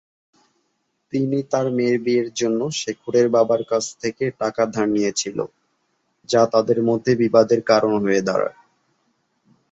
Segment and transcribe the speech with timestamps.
[1.13, 5.37] তিনি তার মেয়ের বিয়ের জন্য শেখরের বাবার কাছ থেকে টাকা ধার নিয়েছিল,
[6.29, 8.57] যা তাদের মধ্যে বিবাদের কারণ হয়ে দাড়ায়।